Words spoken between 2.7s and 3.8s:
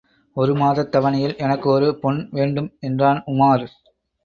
என்றான் உமார்.